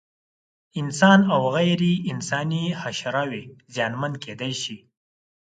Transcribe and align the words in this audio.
انسان 0.79 1.19
او 1.35 1.41
غیر 1.55 1.81
انساني 2.11 2.63
حشراوې 2.81 3.43
زیانمن 3.73 4.13
کېدای 4.23 4.53
شي. 4.61 4.77